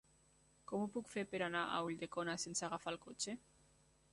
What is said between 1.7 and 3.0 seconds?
a Ulldecona sense agafar